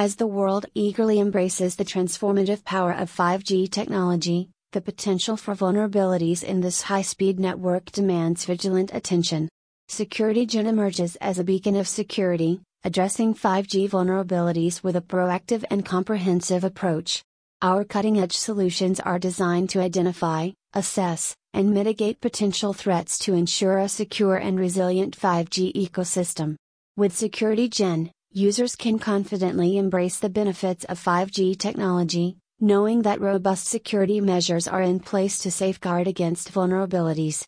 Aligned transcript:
As 0.00 0.16
the 0.16 0.26
world 0.26 0.64
eagerly 0.72 1.20
embraces 1.20 1.76
the 1.76 1.84
transformative 1.84 2.64
power 2.64 2.90
of 2.90 3.14
5G 3.14 3.70
technology, 3.70 4.48
the 4.72 4.80
potential 4.80 5.36
for 5.36 5.54
vulnerabilities 5.54 6.42
in 6.42 6.62
this 6.62 6.80
high 6.80 7.02
speed 7.02 7.38
network 7.38 7.92
demands 7.92 8.46
vigilant 8.46 8.94
attention. 8.94 9.50
SecurityGen 9.90 10.64
emerges 10.64 11.16
as 11.16 11.38
a 11.38 11.44
beacon 11.44 11.76
of 11.76 11.86
security, 11.86 12.62
addressing 12.82 13.34
5G 13.34 13.90
vulnerabilities 13.90 14.82
with 14.82 14.96
a 14.96 15.02
proactive 15.02 15.64
and 15.70 15.84
comprehensive 15.84 16.64
approach. 16.64 17.22
Our 17.60 17.84
cutting 17.84 18.18
edge 18.18 18.38
solutions 18.38 19.00
are 19.00 19.18
designed 19.18 19.68
to 19.68 19.82
identify, 19.82 20.52
assess, 20.72 21.34
and 21.52 21.74
mitigate 21.74 22.22
potential 22.22 22.72
threats 22.72 23.18
to 23.18 23.34
ensure 23.34 23.76
a 23.76 23.86
secure 23.86 24.36
and 24.36 24.58
resilient 24.58 25.14
5G 25.14 25.74
ecosystem. 25.74 26.56
With 26.96 27.12
SecurityGen, 27.12 28.10
users 28.32 28.76
can 28.76 28.98
confidently 28.98 29.76
embrace 29.76 30.20
the 30.20 30.28
benefits 30.28 30.84
of 30.84 31.02
5G 31.02 31.58
technology, 31.58 32.36
knowing 32.60 33.02
that 33.02 33.20
robust 33.20 33.66
security 33.66 34.20
measures 34.20 34.68
are 34.68 34.82
in 34.82 35.00
place 35.00 35.40
to 35.40 35.50
safeguard 35.50 36.06
against 36.06 36.52
vulnerabilities. 36.52 37.38